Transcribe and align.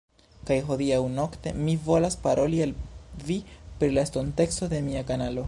Kaj 0.49 0.55
hodiaŭ-nokte 0.69 1.53
mi 1.67 1.75
volas 1.89 2.17
paroli 2.23 2.63
al 2.67 2.73
vi 3.29 3.37
pri 3.53 3.93
la 3.99 4.07
estonteco 4.09 4.73
de 4.75 4.83
mia 4.91 5.07
kanalo 5.13 5.39